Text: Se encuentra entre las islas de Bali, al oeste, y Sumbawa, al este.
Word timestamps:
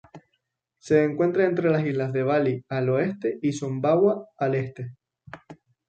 Se 0.79 1.03
encuentra 1.03 1.45
entre 1.45 1.69
las 1.69 1.85
islas 1.85 2.11
de 2.11 2.23
Bali, 2.23 2.65
al 2.69 2.89
oeste, 2.89 3.37
y 3.39 3.51
Sumbawa, 3.53 4.29
al 4.35 4.55
este. 4.55 4.95